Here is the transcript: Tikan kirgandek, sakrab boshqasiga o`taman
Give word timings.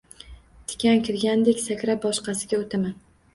Tikan 0.71 1.03
kirgandek, 1.09 1.61
sakrab 1.67 2.01
boshqasiga 2.07 2.61
o`taman 2.63 2.99